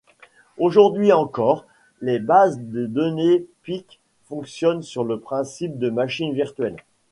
Aujourd'hui 0.57 1.11
encore, 1.11 1.67
les 2.01 2.17
bases 2.17 2.57
de 2.59 2.87
données 2.87 3.45
Pick 3.61 3.99
fonctionnent 4.25 4.81
sur 4.81 5.03
le 5.03 5.19
principe 5.19 5.77
de 5.77 5.91
machine 5.91 6.33
virtuelle. 6.33 6.77